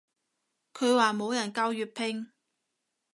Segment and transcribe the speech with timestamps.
[0.73, 2.31] 佢話冇人教粵拼